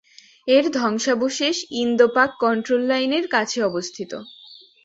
এর 0.47 0.65
ধ্বংসাবশেষ 0.77 1.55
ইন্দো-পাক 1.81 2.29
কন্ট্রোল 2.43 2.81
লাইনের 2.91 3.25
কাছে 3.35 3.57
অবস্থিত। 3.63 4.11